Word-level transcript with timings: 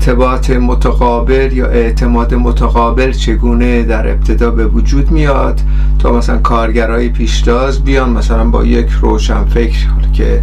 ارتباط 0.00 0.50
متقابل 0.50 1.52
یا 1.52 1.66
اعتماد 1.66 2.34
متقابل 2.34 3.12
چگونه 3.12 3.82
در 3.82 4.10
ابتدا 4.10 4.50
به 4.50 4.66
وجود 4.66 5.10
میاد 5.10 5.60
تا 5.98 6.12
مثلا 6.12 6.38
کارگرای 6.38 7.08
پیشتاز 7.08 7.84
بیان 7.84 8.10
مثلا 8.10 8.44
با 8.44 8.64
یک 8.64 8.88
روشن 9.00 9.44
فکر 9.44 9.86
که 10.12 10.42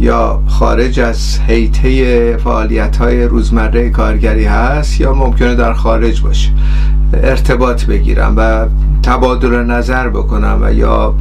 یا 0.00 0.42
خارج 0.46 1.00
از 1.00 1.40
حیطه 1.40 2.36
فعالیت 2.36 2.96
های 2.96 3.24
روزمره 3.24 3.90
کارگری 3.90 4.44
هست 4.44 5.00
یا 5.00 5.12
ممکنه 5.14 5.54
در 5.54 5.72
خارج 5.72 6.22
باشه. 6.22 6.50
ارتباط 7.14 7.84
بگیرن 7.84 8.34
و 8.34 8.66
تبادل 9.02 9.64
نظر 9.64 10.08
بکنن 10.08 10.58
و 10.62 10.72
یا 10.74 11.14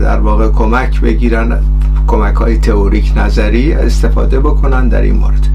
در 0.00 0.18
واقع 0.18 0.48
کمک 0.48 1.00
بگیرن. 1.00 1.58
کمک 2.08 2.34
های 2.34 2.58
تئوریک 2.58 3.12
نظری 3.16 3.72
استفاده 3.72 4.40
بکنن 4.40 4.88
در 4.88 5.02
این 5.02 5.16
مورد. 5.16 5.48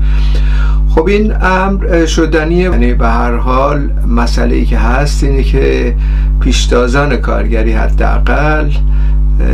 خب 0.89 1.07
این 1.07 1.34
امر 1.41 2.05
شدنیه 2.05 2.70
یعنی 2.70 2.93
به 2.93 3.07
هر 3.07 3.35
حال 3.35 3.89
مسئله 4.07 4.55
ای 4.55 4.66
که 4.66 4.77
هست 4.77 5.23
اینه 5.23 5.43
که 5.43 5.95
پیشتازان 6.39 7.17
کارگری 7.17 7.73
حداقل 7.73 8.70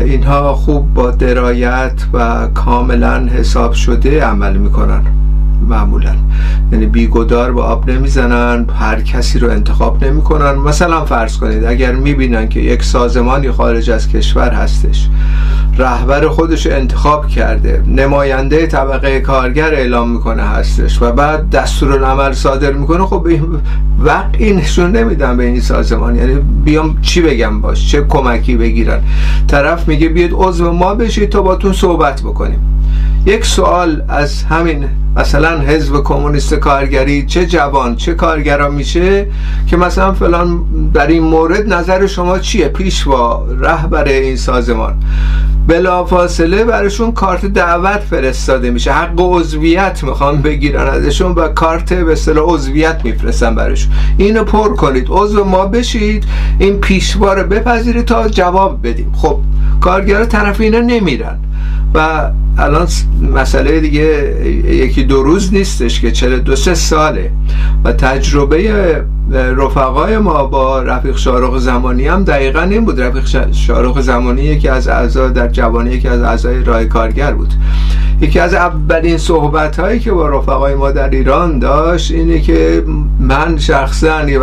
اینها 0.06 0.54
خوب 0.54 0.94
با 0.94 1.12
درایت 1.12 1.94
و 2.14 2.48
کاملا 2.48 3.28
حساب 3.28 3.74
شده 3.74 4.24
عمل 4.24 4.58
می‌کنن. 4.58 5.19
معمولا. 5.70 6.16
یعنی 6.72 6.86
بیگدار 6.86 7.52
به 7.54 7.62
آب 7.62 7.90
نمی‌زنن 7.90 8.66
هر 8.80 9.02
کسی 9.02 9.40
رو 9.40 9.50
انتخاب 9.50 10.06
نمی‌کنن. 10.06 10.52
مثلا 10.52 11.06
فرض 11.06 11.38
کنید 11.38 11.66
اگر 11.66 11.92
می‌بینن 11.92 12.50
که 12.50 12.60
یک 12.60 12.84
سازمانی 12.84 13.52
خارج 13.52 13.90
از 13.90 14.08
کشور 14.08 14.50
هستش 14.50 15.08
رهبر 15.78 16.28
خودش 16.28 16.68
انتخاب 16.68 17.28
کرده 17.28 17.84
نماینده 17.88 18.68
طبقه 18.68 19.20
کارگر 19.20 19.74
اعلام 19.74 20.12
می‌کنه 20.12 20.44
هستش 20.44 21.02
و 21.02 21.12
بعد 21.12 21.50
دستور 21.50 22.04
عمل 22.04 22.34
صادر 22.34 22.72
می‌کنه 22.72 23.06
خب 23.06 23.28
وقعی 24.00 24.54
نشون 24.54 24.92
نمیدن 24.92 25.38
به 25.38 25.44
این 25.44 25.60
سازمان. 25.60 26.16
یعنی 26.16 26.34
بیام 26.66 27.02
چی 27.02 27.22
بگم 27.22 27.62
باش؟ 27.62 27.92
چه 27.92 28.02
کمکی 28.02 28.56
بگیرن؟ 28.56 29.00
طرف 29.48 29.88
میگه 29.88 30.10
بیاد 30.10 30.30
عضو 30.34 30.72
ما 30.72 30.96
بشید 30.96 31.30
تا 31.30 31.42
باتون 31.42 31.74
صحبت 31.74 32.22
بکنیم. 32.22 32.79
یک 33.26 33.46
سوال 33.46 34.04
از 34.08 34.44
همین 34.44 34.90
مثلا 35.16 35.60
حزب 35.60 36.04
کمونیست 36.04 36.54
کارگری 36.54 37.26
چه 37.26 37.46
جوان 37.46 37.96
چه 37.96 38.14
کارگرا 38.14 38.70
میشه 38.70 39.28
که 39.68 39.78
مثلا 39.78 40.14
فلان 40.14 40.64
در 40.94 41.08
این 41.08 41.24
مورد 41.24 41.74
نظر 41.74 42.08
شما 42.08 42.40
چیه؟ 42.40 42.68
پیشوا 42.68 43.46
رهبر 43.60 44.04
این 44.04 44.36
سازمان. 44.36 44.96
بلافاصله 45.68 46.64
براشون 46.64 47.12
کارت 47.12 47.46
دعوت 47.46 48.00
فرستاده 48.00 48.72
میشه. 48.72 48.92
حق 48.92 49.16
عضویت 49.18 50.04
می‌خوان 50.04 50.42
بگیرن 50.42 50.88
ازشون 50.88 51.32
و 51.32 51.48
کارت 51.48 51.94
به 51.94 52.12
اصطلاح 52.12 52.46
عضویت 52.54 53.02
میفرستن 53.04 53.56
براشون 53.56 53.92
اینو 54.18 54.44
پر 54.44 54.76
کنید. 54.76 55.08
عضو 55.10 55.44
ما 55.44 55.66
بشید 55.66 56.26
این 56.60 56.80
پیشوا 56.80 57.34
رو 57.34 57.44
بپذیرید 57.44 58.06
تا 58.06 58.28
جواب 58.28 58.88
بدیم. 58.88 59.14
خب 59.16 59.40
کارگرا 59.82 60.26
طرف 60.26 60.62
اینا 60.62 60.80
نمیرن. 60.80 61.38
و 61.94 62.32
الان 62.58 62.88
مسئله 63.34 63.80
دیگه 63.80 64.36
یکی 64.68 65.04
دو 65.04 65.24
روز 65.24 65.54
نیستش 65.54 66.02
که 66.02 66.12
چرا 66.12 66.38
دو 66.38 66.56
سه 66.56 66.74
ساله. 66.74 67.32
و 67.84 67.92
تجربه 67.92 69.02
رفقای 69.34 70.18
ما 70.18 70.44
با 70.44 70.82
رفیق 70.82 71.18
شارخ 71.18 71.58
زمانی 71.58 72.08
هم 72.08 72.24
دقیقا 72.24 72.62
این 72.62 72.86
بود. 72.86 73.02
رفیق 73.02 73.52
شارخ 73.52 74.00
زمانی 74.00 74.42
یکی 74.42 74.68
از 74.68 74.88
اعضا 74.88 75.28
در 75.28 75.48
جوانی 75.48 75.90
یکی 75.90 76.08
از 76.08 76.22
اعضای 76.22 76.64
رای 76.64 76.86
کارگر 76.86 77.34
بود. 77.34 77.54
یکی 78.22 78.40
از 78.40 78.54
اولین 78.54 79.18
صحبت 79.18 79.80
هایی 79.80 80.00
که 80.00 80.12
با 80.12 80.30
رفقای 80.30 80.76
ما 80.76 80.92
در 80.92 81.10
ایران 81.10 81.60
داشت 81.60 82.12
اینه 82.12 82.40
که 82.40 82.84
من 83.20 83.58
شخصا 83.58 84.30
یه 84.30 84.40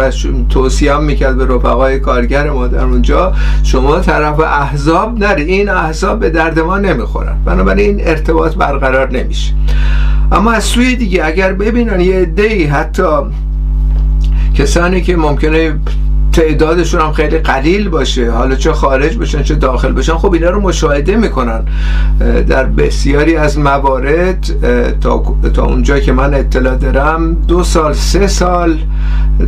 توصیه 0.48 0.94
هم 0.94 1.04
می‌کرد 1.04 1.36
به 1.36 1.54
رفقای 1.54 2.00
کارگر 2.00 2.50
ما 2.50 2.66
در 2.66 2.84
اونجا 2.84 3.32
شما 3.62 4.00
طرف 4.00 4.41
احزاب 4.41 5.19
نری. 5.19 5.42
این 5.42 5.69
احزاب 5.69 6.20
به 6.20 6.30
درد 6.30 6.58
ما 6.58 6.78
نمی‌خورن. 6.78 7.36
بنابراین 7.44 7.98
این 7.98 8.08
ارتباط 8.08 8.54
برقرار 8.54 9.10
نمیشه. 9.10 9.52
اما 10.32 10.52
از 10.52 10.64
سوی 10.64 10.96
دیگه 10.96 11.25
اگر 11.25 11.52
ببینن 11.52 12.00
یه 12.00 12.25
دی 12.25 12.64
حتی 12.64 13.02
کسانی 14.56 15.00
که 15.03 15.17
ممکنه 15.17 15.72
تعدادشون 16.33 17.00
هم 17.00 17.12
خیلی 17.12 17.39
قلیل 17.39 17.89
باشه 17.89 18.31
حالا 18.31 18.55
چه 18.55 18.72
خارج 18.72 19.17
باشن 19.17 19.43
چه 19.43 19.55
داخل 19.55 19.93
باشن 19.93 20.15
خب 20.15 20.33
اینا 20.33 20.50
رو 20.50 20.61
مشاهده 20.61 21.17
می‌کنن. 21.17 21.62
در 22.49 22.65
بسیاری 22.65 23.37
از 23.37 23.59
موارد 23.59 24.47
تا, 25.00 25.22
تا 25.55 25.65
اونجا 25.65 25.99
که 25.99 26.12
من 26.12 26.34
اطلاع 26.34 26.77
دارم 26.77 27.34
دو 27.34 27.62
سال 27.62 27.93
سه 27.93 28.27
سال 28.27 28.78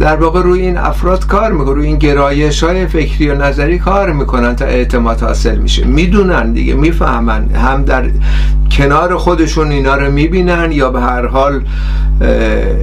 در 0.01 0.17
واقع 0.17 0.43
روی 0.43 0.61
این 0.61 0.77
افراد 0.77 1.27
کار 1.27 1.53
می‌کنن 1.53 1.75
روی 1.75 1.87
این 1.87 1.99
گرایش 1.99 2.63
های 2.63 2.87
فکری 2.87 3.31
و 3.31 3.35
نظری 3.35 3.79
کار 3.79 4.13
می‌کنن 4.13 4.57
تا 4.57 4.65
اعتماد 4.65 5.21
حاصل 5.21 5.59
میشه. 5.59 5.85
می‌دونن 5.85 6.53
دیگه 6.53 6.75
می‌فهمن. 6.75 7.51
هم 7.51 7.85
در 7.85 8.05
کنار 8.78 9.16
خودشون 9.16 9.71
اینا 9.71 9.94
رو 9.94 10.12
می‌بینن 10.12 10.72
یا 10.72 10.91
به 10.91 11.00
هر 11.00 11.27
حال 11.27 11.62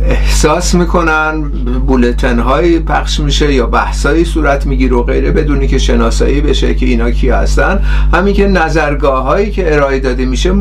احساس 0.08 0.76
می‌کنن 0.76 1.42
بولتن 1.88 2.40
های 2.40 2.80
پخش 2.80 3.20
میشه 3.20 3.54
یا 3.54 3.66
بحثایی 3.66 4.26
صورت 4.26 4.66
می‌گیره 4.66 4.96
و 4.96 5.04
غیره 5.04 5.32
بدونی 5.32 5.68
که 5.68 5.78
شناسایی 5.78 6.42
بشه 6.42 6.76
که 6.76 6.86
اینا 6.86 7.12
کی 7.12 7.30
هستن. 7.30 7.80
همین 8.14 8.34
که 8.34 8.48
نظرگاه 8.48 9.24
هایی 9.24 9.52
که 9.52 9.76
ارائه 9.76 10.00
داده 10.00 10.26
میشه 10.26 10.54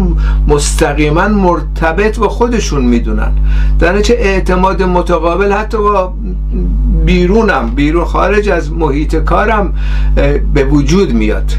مستقیما 0.49 1.29
مرتبط 1.29 2.19
با 2.19 2.29
خودشون 2.29 2.85
می‌دونن. 2.85 3.33
در 3.79 4.01
چه 4.01 4.15
اعتماد 4.15 4.83
متقابل 4.83 5.53
حتی 5.53 5.79
با 5.79 6.15
بیرونم 7.07 7.71
بیرون 7.75 8.05
خارج 8.05 8.49
از 8.49 8.73
محیط 8.73 9.17
کارم 9.17 9.75
به 10.55 10.65
وجود 10.65 11.13
میاد. 11.13 11.53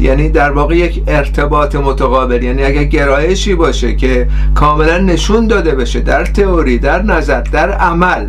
یعنی 0.00 0.28
در 0.28 0.52
واقع 0.52 0.76
یک 0.76 1.02
ارتباط 1.06 1.76
متقابل. 1.76 2.42
یعنی 2.42 2.64
اگر 2.64 2.84
گرایشی 2.84 3.54
باشه 3.54 3.96
که 3.96 4.28
کاملا 4.54 4.98
نشون 4.98 5.46
داده 5.46 5.74
بشه 5.74 6.00
در 6.00 6.24
تئوری 6.24 6.78
در 6.78 7.02
نظر 7.02 7.40
در 7.40 7.70
عمل 7.70 8.26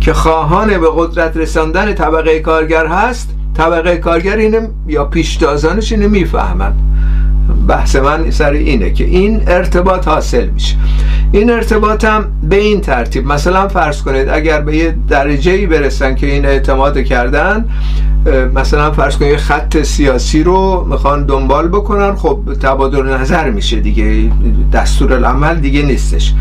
که 0.00 0.12
خواهان 0.12 0.78
به 0.78 0.88
قدرت 0.96 1.36
رساندن 1.36 1.94
طبقه 1.94 2.40
کارگر 2.40 2.86
هست 2.86 3.30
طبقه 3.56 3.96
کارگر 3.96 4.36
اینه 4.36 4.68
یا 4.86 5.04
پیشتازانش 5.04 5.92
اینه 5.92 6.06
می‌فهمن. 6.06 6.72
بحث 7.68 7.96
من 7.96 8.30
سر 8.30 8.50
اینه 8.50 8.90
که 8.90 9.04
این 9.04 9.42
ارتباط 9.46 10.08
حاصل 10.08 10.46
میشه. 10.46 10.76
این 11.32 11.50
ارتباط 11.50 12.04
هم 12.04 12.24
به 12.42 12.56
این 12.56 12.80
ترتیب. 12.80 13.26
مثلا 13.26 13.68
فرض 13.68 14.02
کنید 14.02 14.28
اگر 14.28 14.60
به 14.60 14.76
یه 14.76 14.96
درجه 15.08 15.52
ای 15.52 15.66
برسن 15.66 16.14
که 16.14 16.26
این 16.26 16.44
اعتماد 16.44 16.98
کردن 16.98 17.64
مثلا 18.54 18.90
فرض 18.90 19.16
کنید 19.16 19.36
خط 19.36 19.82
سیاسی 19.82 20.42
رو 20.42 20.86
می‌خوان 20.90 21.26
دنبال 21.26 21.68
بکنن 21.68 22.14
خب 22.14 22.38
تبادل 22.62 23.02
نظر 23.02 23.50
میشه 23.50 23.80
دیگه. 23.80 24.30
دستور 24.72 25.12
العمل 25.12 25.54
دیگه 25.54 25.82
نیستش. 25.82 26.34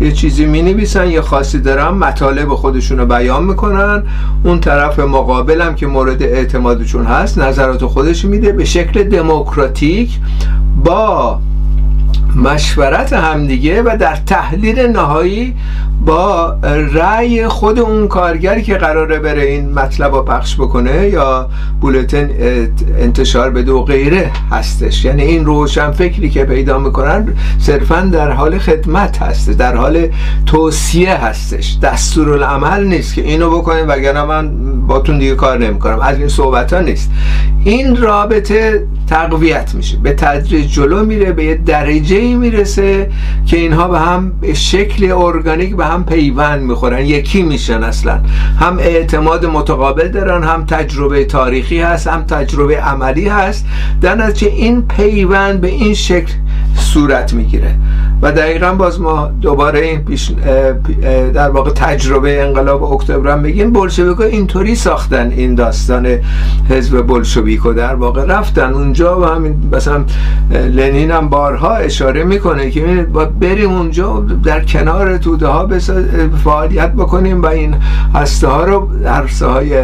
یه 0.00 0.12
چیزی 0.12 0.46
می 0.46 0.62
نویسن 0.62 1.10
یه 1.10 1.20
خاصی 1.20 1.58
دارن 1.58 1.88
مطالب 1.88 2.48
خودشون 2.48 2.98
رو 2.98 3.06
بیان 3.06 3.44
می‌کنن. 3.44 4.02
اون 4.44 4.60
طرف 4.60 4.98
مقابلم 4.98 5.74
که 5.74 5.86
مورد 5.86 6.22
اعتمادشون 6.22 7.04
هست 7.04 7.38
نظرات 7.38 7.84
خودش 7.84 8.24
میده. 8.24 8.52
به 8.52 8.64
شکل 8.64 9.02
دموکراتیک 9.02 10.18
با 10.84 11.40
مشورت 12.36 13.12
همدیگه 13.12 13.82
و 13.82 13.96
در 14.00 14.16
تحلیل 14.16 14.80
نهایی 14.80 15.54
با 16.06 16.56
رأی 16.92 17.48
خود 17.48 17.78
اون 17.78 18.08
کارگری 18.08 18.62
که 18.62 18.74
قراره 18.74 19.18
بره 19.18 19.42
این 19.42 19.72
مطلب 19.74 20.14
رو 20.14 20.22
پخش 20.22 20.56
بکنه 20.56 21.08
یا 21.08 21.48
بولتن 21.80 22.30
انتشار 22.98 23.50
بده 23.50 23.72
و 23.72 23.82
غیره 23.82 24.30
هستش. 24.50 25.04
یعنی 25.04 25.22
این 25.22 25.44
روشن 25.44 25.90
فکری 25.90 26.30
که 26.30 26.44
پیدا 26.44 26.78
می‌کنن 26.78 27.28
صرفا 27.58 28.00
در 28.00 28.30
حال 28.30 28.58
خدمت 28.58 29.22
هست 29.22 29.50
در 29.50 29.76
حال 29.76 30.08
توصیه 30.46 31.14
هستش. 31.24 31.78
دستور 31.82 32.32
العمل 32.32 32.84
نیست 32.84 33.14
که 33.14 33.22
اینو 33.22 33.50
بکنیم 33.50 33.88
وگرنه 33.88 34.24
من 34.24 34.50
باتون 34.86 35.18
دیگه 35.18 35.34
کار 35.34 35.58
نمی‌کنم. 35.58 36.00
از 36.00 36.18
این 36.18 36.28
صحبت 36.28 36.72
ها 36.72 36.80
نیست. 36.80 37.10
این 37.64 37.96
رابطه 37.96 38.86
تقویت 39.06 39.74
میشه. 39.74 39.96
به 39.96 40.12
تدریج 40.12 40.72
جلو 40.72 41.04
میره 41.04 41.32
به 41.32 41.44
یه 41.44 41.54
درجه 41.54 42.16
ای 42.16 42.34
می‌رسه 42.34 43.10
که 43.46 43.56
اینها 43.56 43.88
به 43.88 43.98
هم 43.98 44.32
به 44.40 44.54
شکل 44.54 45.12
ارگانیک 45.12 45.76
به 45.76 45.86
هم 45.86 46.04
پیوند 46.04 46.62
می‌خورن. 46.62 47.06
یکی 47.06 47.42
میشن 47.42 47.82
اصلا. 47.82 48.20
هم 48.60 48.78
اعتماد 48.78 49.46
متقابل 49.46 50.08
دارن 50.08 50.44
هم 50.44 50.64
تجربه 50.66 51.24
تاریخی 51.24 51.80
هست 51.80 52.06
هم 52.06 52.22
تجربه 52.22 52.80
عملی 52.80 53.28
هست. 53.28 53.66
در 54.00 54.14
نتیجه 54.14 54.52
این 54.52 54.82
پیوند 54.82 55.60
به 55.60 55.68
این 55.68 55.94
شکل 55.94 56.32
صورت 56.74 57.32
می‌گیره. 57.34 57.74
و 58.22 58.32
دقیقا 58.32 58.72
باز 58.72 59.00
ما 59.00 59.30
دوباره 59.40 59.80
این 59.80 60.04
پیش 60.04 60.30
در 61.34 61.50
واقع 61.50 61.70
تجربه 61.70 62.42
انقلاب 62.42 62.82
اکتبر 62.82 63.32
هم 63.32 63.42
بگیم 63.42 63.72
بلشویکا 63.72 64.24
اینطوری 64.24 64.74
ساختن 64.74 65.30
این 65.30 65.54
داستان 65.54 66.06
حزب 66.70 67.06
بلشویک 67.06 67.62
در 67.62 67.94
واقع 67.94 68.24
رفتن 68.24 68.72
اونجا 68.72 69.20
و 69.20 69.24
همین 69.24 69.70
مثلا 69.72 70.04
لنین 70.50 71.10
هم 71.10 71.28
بارها 71.28 71.76
اشاره 71.76 72.24
می‌کنه 72.24 72.70
که 72.70 73.06
بریم 73.40 73.70
اونجا 73.70 74.26
در 74.44 74.64
کنار 74.64 75.18
توده 75.18 75.46
ها 75.46 75.68
فعالیت 76.44 76.92
بکنیم 76.92 77.42
و 77.42 77.46
این 77.46 77.74
هسته 78.14 78.48
ها 78.48 78.64
رو 78.64 78.88
در 79.04 79.26
های 79.40 79.82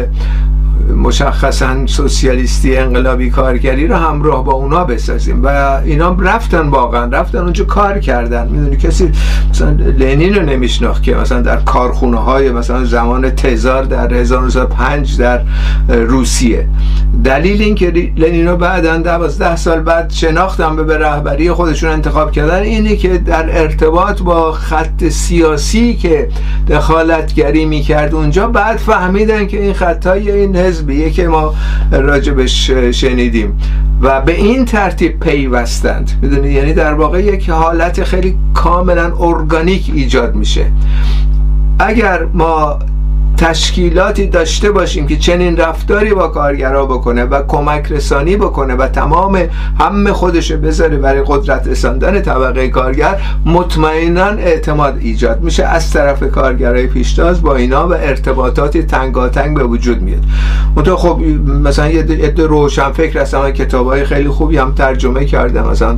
مشخصا 0.95 1.85
سوسیالیستی 1.85 2.77
انقلابی 2.77 3.29
کارگری 3.29 3.87
رو 3.87 3.95
همراه 3.95 4.45
با 4.45 4.53
اونا 4.53 4.83
بسازیم. 4.83 5.43
و 5.43 5.79
اینا 5.85 6.17
رفتن 6.19 6.67
واقعا 6.67 7.05
رفتن 7.05 7.37
اونجا 7.37 7.65
کار 7.65 7.99
کردن. 7.99 8.47
می‌دونی 8.47 8.77
کسی 8.77 9.11
مثلا 9.49 9.69
لنین 9.69 10.35
رو 10.35 10.41
نمیشناخت 10.41 11.03
که 11.03 11.15
مثلا 11.15 11.41
در 11.41 11.57
کارخونه 11.57 12.17
های 12.17 12.51
مثلا 12.51 12.85
زمان 12.85 13.29
تزار 13.29 13.83
در 13.83 14.13
1905 14.13 15.17
در 15.17 15.41
روسیه. 15.87 16.67
دلیل 17.23 17.61
این 17.61 17.75
که 17.75 17.91
لنین 18.17 18.47
رو 18.47 18.57
بعدا 18.57 18.97
دوازده 18.97 19.55
سال 19.55 19.79
بعد 19.79 20.11
شناختن 20.11 20.75
به 20.75 20.97
رهبری 20.97 21.51
خودشون 21.51 21.89
انتخاب 21.89 22.31
کردن 22.31 22.61
اینه 22.61 22.95
که 22.95 23.17
در 23.17 23.61
ارتباط 23.61 24.21
با 24.21 24.51
خط 24.51 25.07
سیاسی 25.09 25.93
که 25.93 26.29
دخالتگری 26.69 27.65
می‌کرد 27.65 28.13
اونجا 28.13 28.47
بعد 28.47 28.77
فهمیدن 28.77 29.47
که 29.47 29.61
این 29.61 29.73
خطای 29.73 30.31
این 30.31 30.51
حزبیه 30.73 31.09
که 31.09 31.27
ما 31.27 31.53
راجبش 31.91 32.71
شنیدیم. 32.71 33.59
و 34.01 34.21
به 34.21 34.35
این 34.35 34.65
ترتیب 34.65 35.19
پیوستند. 35.19 36.11
می‌دونید 36.21 36.51
یعنی 36.51 36.73
در 36.73 36.93
واقع 36.93 37.23
یک 37.23 37.49
حالت 37.49 38.03
خیلی 38.03 38.37
کاملا 38.53 39.15
ارگانیک 39.19 39.91
ایجاد 39.93 40.35
میشه. 40.35 40.65
اگر 41.79 42.25
ما 42.33 42.79
تشکیلاتی 43.37 44.27
داشته 44.27 44.71
باشیم 44.71 45.07
که 45.07 45.17
چنین 45.17 45.57
رفتاری 45.57 46.13
با 46.13 46.27
کارگرها 46.27 46.85
بکنه 46.85 47.23
و 47.23 47.43
کمک 47.47 47.91
رسانی 47.91 48.37
بکنه 48.37 48.75
و 48.75 48.87
تمام 48.87 49.37
هم 49.79 50.11
خودش 50.11 50.51
بذاره 50.51 50.97
برای 50.97 51.23
قدرت 51.27 51.67
رساندن 51.67 52.21
طبقه 52.21 52.67
کارگر 52.67 53.21
مطمئنا 53.45 54.25
اعتماد 54.25 54.97
ایجاد 54.99 55.41
میشه 55.41 55.65
از 55.65 55.91
طرف 55.91 56.23
کارگرای 56.23 56.87
پیشتاز 56.87 57.41
با 57.41 57.55
اینا 57.55 57.87
و 57.87 57.93
ارتباطاتی 57.93 58.83
تنگاتنگ 58.83 59.57
به 59.57 59.63
وجود 59.63 60.01
میاد. 60.01 60.23
منتها 60.75 60.95
خب 60.95 61.19
مثلا 61.47 61.89
یه 61.89 62.01
عده 62.01 62.47
روشن 62.47 62.91
فکر 62.91 63.21
هستن 63.21 63.51
کتاب 63.51 63.87
های 63.87 64.05
خیلی 64.05 64.29
خوبی 64.29 64.57
هم 64.57 64.73
ترجمه 64.73 65.25
کرده 65.25 65.69
مثلا 65.69 65.97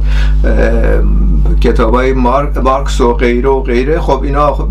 کتاب 1.61 1.95
های 1.95 2.13
مارکس 2.13 3.01
و 3.01 3.13
غیره 3.13 3.49
و 3.49 3.61
غیره. 3.61 3.99
خب 3.99 4.23
اینا 4.23 4.53
خب 4.53 4.67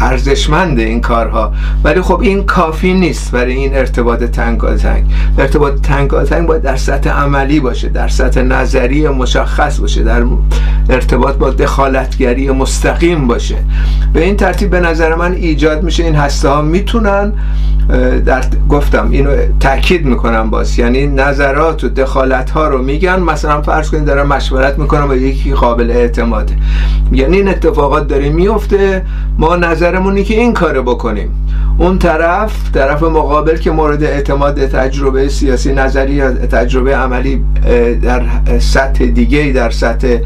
ارزشمنده 0.00 0.82
این 0.82 1.00
کارها. 1.00 1.52
ولی 1.84 2.00
خب 2.00 2.20
این 2.20 2.44
کافی 2.44 2.94
نیست 2.94 3.32
برای 3.32 3.52
این 3.52 3.76
ارتباط 3.76 4.22
تنگاتنگ 4.22 5.04
ارتباط 5.38 5.80
تنگاتنگ 5.80 6.46
باید 6.46 6.62
در 6.62 6.76
سطح 6.76 7.10
عملی 7.10 7.60
باشه 7.60 7.88
در 7.88 8.08
سطح 8.08 8.42
نظری 8.42 9.08
مشخص 9.08 9.80
باشه 9.80 10.02
در 10.02 10.24
ارتباط 10.90 11.34
با 11.36 11.50
دخالتگری 11.50 12.50
مستقیم 12.50 13.26
باشه. 13.26 13.56
به 14.12 14.24
این 14.24 14.36
ترتیب 14.36 14.70
به 14.70 14.80
نظر 14.80 15.14
من 15.14 15.32
ایجاد 15.32 15.82
میشه. 15.82 16.04
این 16.04 16.14
هسته 16.14 16.48
ها 16.48 16.62
می‌تونن 16.62 17.32
در 18.26 18.44
گفتم 18.68 19.08
اینو 19.10 19.30
تاکید 19.60 20.04
می‌کنم 20.04 20.50
باز. 20.50 20.78
یعنی 20.78 21.06
نظرات 21.06 21.84
و 21.84 21.88
دخالت 21.88 22.50
ها 22.50 22.68
رو 22.68 22.82
میگن. 22.82 23.20
مثلا 23.20 23.62
فرض 23.62 23.90
کنید 23.90 24.04
دارن 24.04 24.26
مشورت 24.26 24.78
می‌کنم 24.78 25.08
با 25.08 25.16
یکی 25.16 25.52
قابل 25.52 25.90
اعتماده. 25.90 26.54
یعنی 27.12 27.36
این 27.36 27.48
اتفاقات 27.48 28.08
داره 28.08 28.28
میفته 28.28 29.02
ما 29.38 29.56
نظرمونی 29.56 30.24
که 30.24 30.34
این 30.34 30.52
کارو 30.52 30.82
بکنیم. 30.82 31.30
اون 31.78 31.98
طرف 31.98 32.72
طرف 32.74 33.02
مقابل 33.02 33.56
که 33.56 33.70
مورد 33.70 34.04
اعتماد 34.04 34.66
تجربه 34.66 35.28
سیاسی 35.28 35.72
نظری 35.72 36.12
یا 36.12 36.32
تجربه 36.32 36.96
عملی 36.96 37.44
در 38.02 38.22
سطح 38.58 39.04
دیگه 39.04 39.52
در 39.52 39.70
سطح 39.70 40.16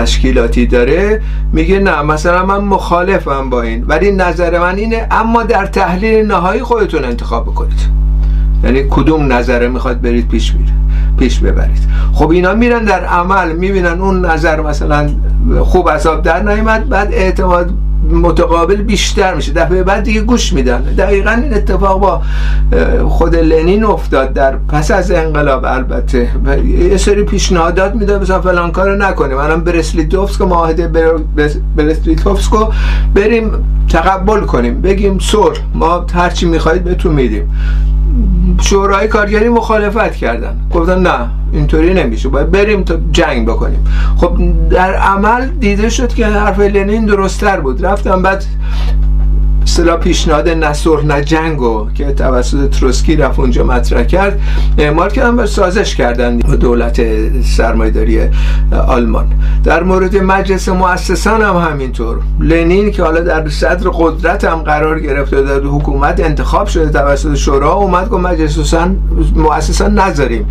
تشکیلاتی 0.00 0.66
داره 0.66 1.22
میگه 1.52 1.78
نه 1.78 2.02
مثلا 2.02 2.46
من 2.46 2.58
مخالفم 2.58 3.50
با 3.50 3.62
این. 3.62 3.84
ولی 3.84 4.12
نظر 4.12 4.58
من 4.58 4.76
اینه 4.76 5.06
اما 5.10 5.42
در 5.42 5.66
تحلیل 5.66 6.26
نهایی 6.26 6.62
خودتون 6.62 7.04
انتخاب 7.04 7.44
بکنید. 7.44 7.80
یعنی 8.64 8.84
کدوم 8.90 9.32
نظره 9.32 9.68
می‌خواد 9.68 10.00
برید 10.00 10.28
پیش 10.28 10.54
میره 10.54 10.72
پیش 11.18 11.38
ببرید. 11.38 11.88
خب 12.12 12.30
اینا 12.30 12.54
میرن 12.54 12.84
در 12.84 13.04
عمل 13.04 13.52
می‌بینن 13.52 14.00
اون 14.00 14.26
نظر 14.26 14.60
مثلا 14.60 15.10
خوب 15.60 15.90
عذاب 15.90 16.22
در 16.22 16.42
نیامد 16.42 16.88
بعد 16.88 17.14
اعتماد 17.14 17.70
متقابل 18.12 18.76
بیشتر 18.76 19.34
میشه. 19.34 19.52
دفعه 19.52 19.82
بعد 19.82 20.02
دیگه 20.02 20.20
گوش 20.20 20.52
میدن. 20.52 20.80
دقیقا 20.80 21.30
این 21.30 21.54
اتفاق 21.54 22.00
با 22.00 22.22
خود 23.08 23.36
لنین 23.36 23.84
افتاد 23.84 24.32
در 24.32 24.56
پس 24.56 24.90
از 24.90 25.10
انقلاب 25.10 25.64
البته. 25.64 26.28
یه 26.90 26.96
سری 26.96 27.22
پیشنهادات 27.22 27.94
میده 27.94 28.18
مثلا 28.18 28.40
فلان 28.40 28.70
کارو 28.72 28.96
نکنیم. 28.96 29.36
الان 29.36 29.64
برسلیتوفسک 29.64 30.40
معاهده 30.40 31.12
برسلیتوفسکو 31.76 32.66
بریم 33.14 33.50
تقبل 33.88 34.40
کنیم. 34.40 34.80
بگیم 34.80 35.18
سر 35.18 35.38
ما 35.74 36.06
هرچی 36.14 36.46
می‌خواید 36.46 36.84
بهتون 36.84 37.12
میدیم. 37.12 37.56
شورای 38.60 39.08
کارگری 39.08 39.48
مخالفت 39.48 40.14
کردن. 40.14 40.56
گفتن 40.74 41.02
نه 41.02 41.30
اینطوری 41.52 41.94
نمیشه. 41.94 42.28
باید 42.28 42.50
بریم 42.50 42.82
تا 42.82 42.96
جنگ 43.12 43.48
بکنیم. 43.48 43.84
خب 44.16 44.38
در 44.70 44.94
عمل 44.94 45.46
دیده 45.46 45.88
شد 45.88 46.14
که 46.14 46.26
حرف 46.26 46.60
لنین 46.60 47.06
درستتر 47.06 47.60
بود. 47.60 47.86
رفتم 47.86 48.22
بعد 48.22 48.44
اصطلاح 49.62 49.96
پیشنهاد 49.96 50.48
نصر 50.48 51.00
نه 51.00 51.24
جنگو 51.24 51.88
که 51.94 52.12
توسط 52.12 52.70
تروسکی 52.70 53.16
رفت 53.16 53.38
اونجا 53.38 53.64
مطرح 53.64 54.02
کرد. 54.02 54.40
اعمال 54.78 55.10
کردن 55.10 55.34
و 55.34 55.46
سازش 55.46 55.96
کردن 55.96 56.38
با 56.38 56.56
دولت 56.56 57.00
سرمایداری 57.42 58.20
آلمان. 58.88 59.26
در 59.64 59.82
مورد 59.82 60.16
مجلس 60.16 60.68
مؤسسان 60.68 61.42
هم 61.42 61.56
همینطور. 61.56 62.18
لنین 62.40 62.90
که 62.90 63.02
حالا 63.02 63.20
در 63.20 63.48
صدر 63.48 63.88
قدرت 63.88 64.44
هم 64.44 64.58
قرار 64.58 65.00
گرفته 65.00 65.42
در 65.42 65.60
حکومت 65.60 66.20
انتخاب 66.20 66.66
شده 66.66 66.90
توسط 66.90 67.34
شورا 67.34 67.72
اومد 67.72 68.08
گفت 68.08 68.24
مجلس 68.24 68.74
مؤسسان 69.34 69.98
نذاریم. 69.98 70.46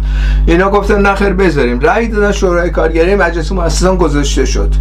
اینا 0.46 0.70
گفتن 0.70 1.02
نخیر 1.02 1.34
بذاریم. 1.34 1.80
رأی 1.80 2.08
دادن 2.08 2.32
شورای 2.32 2.70
کارگری 2.70 3.16
مجلس 3.16 3.52
مؤسسان 3.52 3.98
گذاشته 3.98 4.46
شد. 4.46 4.76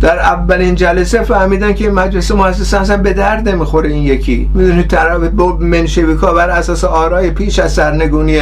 در 0.00 0.18
اولین 0.18 0.74
جلسه 0.74 1.22
فهمیدن 1.22 1.72
که 1.72 1.90
مجلس 1.90 2.30
مؤسسه 2.30 2.80
اصلا 2.80 2.96
به 2.96 3.12
درد 3.12 3.48
نمی‌خوره 3.68 3.90
این 3.90 4.02
یکی. 4.02 4.50
می‌دونید 4.54 4.86
طرف 4.86 5.20
منشویکا 5.60 6.32
بر 6.32 6.50
اساس 6.50 6.84
آرای 6.84 7.30
پیش 7.30 7.58
از 7.58 7.72
سرنگونی 7.72 8.40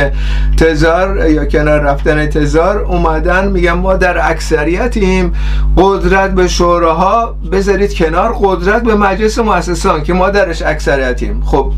تزار 0.56 1.30
یا 1.30 1.45
کنار 1.45 1.80
رفتن 1.80 2.26
تزار 2.26 2.78
اومدن 2.78 3.49
میگن 3.49 3.73
ما 3.73 3.95
در 3.95 4.30
اکثریتیم. 4.30 5.33
قدرت 5.76 6.35
به 6.35 6.49
شوراها 6.49 7.37
بذارید 7.52 7.95
کنار 7.95 8.37
قدرت 8.42 8.83
به 8.83 8.95
مجلس 8.95 9.38
مؤسسان 9.38 10.02
که 10.02 10.12
ما 10.12 10.30
درش 10.30 10.62
اکثریتیم. 10.62 11.42
خب 11.45 11.73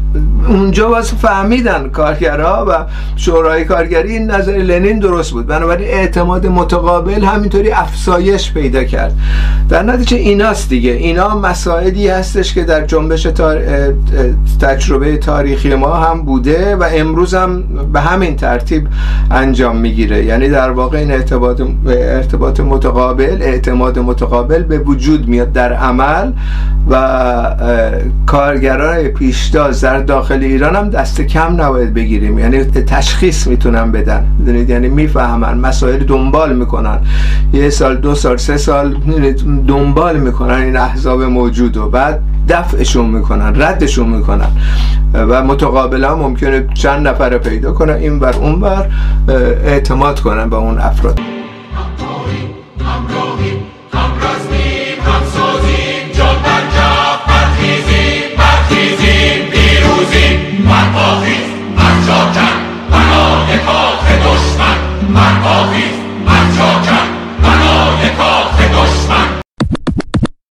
اونجا 0.48 0.90
واسه 0.90 1.16
فهمیدن 1.16 1.88
کارگرها 1.88 2.66
و 2.68 2.72
شورای 3.16 3.64
کارگری 3.64 4.18
نظر 4.18 4.52
لنین 4.52 4.98
درست 4.98 5.30
بود. 5.30 5.46
بنابراین 5.46 5.88
اعتماد 5.88 6.46
متقابل 6.46 7.24
همینطوری 7.24 7.70
افسایش 7.70 8.52
پیدا 8.52 8.84
کرد. 8.84 9.14
در 9.68 9.82
نتیجه 9.82 10.16
ایناست 10.16 10.68
دیگه. 10.68 10.90
اینا 10.90 11.38
مسائلی 11.38 12.08
هستش 12.08 12.54
که 12.54 12.64
در 12.64 12.86
جنبش 12.86 13.26
تجربه 14.60 15.16
تاریخی 15.16 15.74
ما 15.74 15.94
هم 15.94 16.22
بوده 16.22 16.76
و 16.76 16.84
امروز 16.94 17.34
هم 17.34 17.62
به 17.92 18.00
همین 18.00 18.36
ترتیب 18.36 18.88
انجام 19.30 19.76
می‌گیره. 19.76 20.24
یعنی 20.24 20.48
در 20.48 20.70
واقع 20.70 20.98
این 20.98 21.10
ارتباط, 21.10 21.62
ارتباط 21.88 22.60
متقابل 22.60 23.36
اعتماد 23.40 23.98
متقابل 23.98 24.62
به 24.62 24.78
وجود 24.78 25.28
میاد 25.28 25.52
در 25.52 25.72
عمل 25.72 26.32
و 26.90 26.96
کارگران 28.26 29.08
پیشتاز 29.08 29.80
در 29.80 29.98
داخل 29.98 30.42
ایران 30.42 30.76
هم 30.76 30.90
دست 30.90 31.20
کم 31.20 31.62
نباید 31.62 31.94
بگیریم. 31.94 32.38
یعنی 32.38 32.64
تشخیص 32.64 33.46
می‌تونن 33.46 33.92
بدن. 33.92 34.24
یعنی 34.68 34.88
می‌فهمن. 34.88 35.58
مسائل 35.58 35.98
دنبال 36.04 36.56
می‌کنن. 36.56 36.98
یه 37.52 37.70
سال 37.70 37.96
دو 37.96 38.14
سال 38.14 38.36
سه 38.36 38.56
سال 38.56 38.96
دنبال 39.68 40.20
می‌کنن 40.20 40.54
این 40.54 40.76
احزاب 40.76 41.22
موجود 41.22 41.76
و 41.76 41.90
بعد 41.90 42.20
دفعشون 42.48 43.06
می‌کنن 43.06 43.62
ردشون 43.62 44.08
می‌کنن. 44.08 44.50
و 45.14 45.44
متقابلا 45.44 46.16
ممکنه 46.16 46.66
چند 46.74 47.08
نفر 47.08 47.38
پیدا 47.38 47.72
کنن 47.72 47.94
این 47.94 48.18
بر 48.18 48.36
اون 48.36 48.60
بر 48.60 48.86
اعتماد 49.64 50.20
کنن 50.20 50.50
به 50.50 50.56
اون 50.56 50.78
افراد. 50.78 51.20